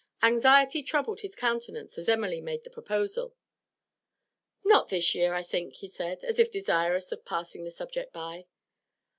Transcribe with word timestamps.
Anxiety 0.23 0.81
troubled 0.81 1.19
his 1.19 1.35
countenance 1.35 1.95
as 1.95 2.09
Emily 2.09 2.41
made 2.41 2.63
the 2.63 2.71
proposal. 2.71 3.35
'Not 4.63 4.87
this 4.89 5.13
year, 5.13 5.35
I 5.35 5.43
think,' 5.43 5.75
he 5.75 5.87
said, 5.87 6.23
as 6.23 6.39
if 6.39 6.49
desirous 6.49 7.11
of 7.11 7.23
passing 7.23 7.65
the 7.65 7.69
subject 7.69 8.11
by. 8.11 8.47